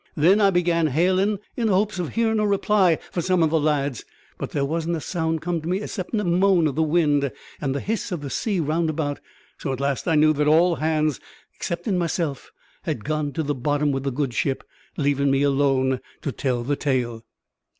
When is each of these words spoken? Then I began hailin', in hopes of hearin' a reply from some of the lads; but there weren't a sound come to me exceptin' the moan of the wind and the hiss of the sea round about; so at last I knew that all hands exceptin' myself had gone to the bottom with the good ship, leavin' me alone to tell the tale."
Then 0.17 0.41
I 0.41 0.49
began 0.49 0.87
hailin', 0.87 1.37
in 1.55 1.67
hopes 1.67 1.99
of 1.99 2.13
hearin' 2.15 2.39
a 2.39 2.47
reply 2.47 2.97
from 3.11 3.21
some 3.21 3.43
of 3.43 3.51
the 3.51 3.59
lads; 3.59 4.03
but 4.39 4.49
there 4.49 4.65
weren't 4.65 4.95
a 4.95 4.99
sound 4.99 5.43
come 5.43 5.61
to 5.61 5.69
me 5.69 5.79
exceptin' 5.79 6.17
the 6.17 6.23
moan 6.23 6.65
of 6.65 6.73
the 6.73 6.81
wind 6.81 7.31
and 7.61 7.75
the 7.75 7.79
hiss 7.79 8.11
of 8.11 8.21
the 8.21 8.31
sea 8.31 8.59
round 8.59 8.89
about; 8.89 9.19
so 9.59 9.71
at 9.71 9.79
last 9.79 10.07
I 10.07 10.15
knew 10.15 10.33
that 10.33 10.47
all 10.47 10.77
hands 10.77 11.19
exceptin' 11.53 11.99
myself 11.99 12.51
had 12.81 13.05
gone 13.05 13.31
to 13.33 13.43
the 13.43 13.53
bottom 13.53 13.91
with 13.91 14.01
the 14.01 14.09
good 14.11 14.33
ship, 14.33 14.63
leavin' 14.97 15.29
me 15.29 15.43
alone 15.43 15.99
to 16.23 16.31
tell 16.31 16.63
the 16.63 16.75
tale." 16.75 17.23